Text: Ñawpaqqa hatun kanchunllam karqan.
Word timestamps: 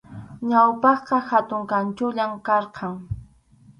Ñawpaqqa 0.49 1.17
hatun 1.27 1.61
kanchunllam 1.71 2.31
karqan. 2.45 2.93